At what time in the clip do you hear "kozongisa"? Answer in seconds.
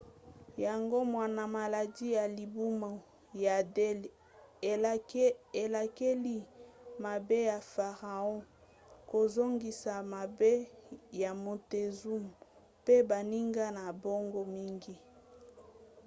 9.11-9.93